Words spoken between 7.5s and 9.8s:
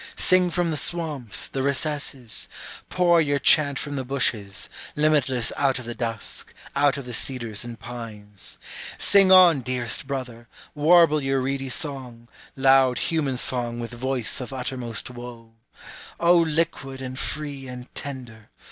and pines. Sing on,